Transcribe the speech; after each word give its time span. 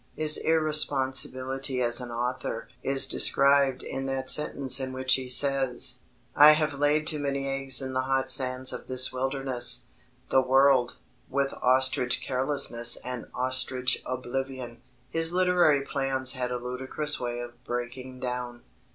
His 0.15 0.37
irresponsibility 0.37 1.79
as 1.79 2.01
an 2.01 2.09
author 2.09 2.67
is 2.81 3.05
described 3.05 3.83
in 3.83 4.07
that 4.07 4.31
sentence 4.31 4.79
in 4.79 4.93
which 4.93 5.13
he 5.13 5.27
says: 5.27 5.99
"I 6.35 6.53
have 6.53 6.73
laid 6.73 7.05
too 7.05 7.19
many 7.19 7.47
eggs 7.47 7.83
in 7.83 7.93
the 7.93 8.01
hot 8.01 8.31
sands 8.31 8.73
of 8.73 8.87
this 8.87 9.13
wilderness, 9.13 9.83
the 10.29 10.41
world, 10.41 10.97
with 11.29 11.53
ostrich 11.61 12.19
carelessness 12.19 12.95
and 13.05 13.27
ostrich 13.35 14.01
oblivion." 14.03 14.81
His 15.11 15.33
literary 15.33 15.81
plans 15.85 16.33
had 16.33 16.49
a 16.49 16.57
ludicrous 16.57 17.19
way 17.19 17.39
of 17.39 17.63
breaking 17.63 18.19
down. 18.21 18.63